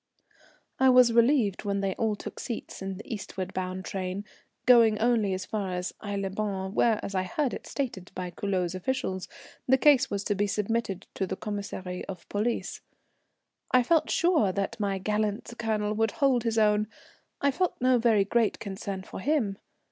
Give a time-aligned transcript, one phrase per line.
[0.79, 4.25] I was relieved when they all took seats in the eastward bound train,
[4.65, 8.31] going only as far as Aix les Bains, where, as I heard it stated by
[8.31, 9.27] the Culoz officials,
[9.67, 12.81] the case was to be submitted to the Commissary of Police.
[13.69, 16.87] I felt sure that my gallant Colonel would hold his own,
[17.39, 19.59] I felt no very great concern for him.